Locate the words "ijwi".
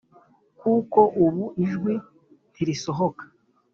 1.65-1.93